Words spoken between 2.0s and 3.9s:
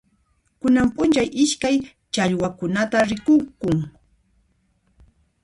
challwaqkunata rikukun.